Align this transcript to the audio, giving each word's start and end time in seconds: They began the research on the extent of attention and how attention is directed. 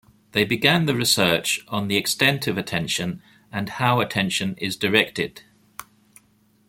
They 0.31 0.45
began 0.45 0.87
the 0.87 0.95
research 0.95 1.63
on 1.67 1.87
the 1.87 1.95
extent 1.95 2.47
of 2.47 2.57
attention 2.57 3.21
and 3.51 3.69
how 3.69 3.99
attention 3.99 4.55
is 4.57 4.75
directed. 4.75 5.43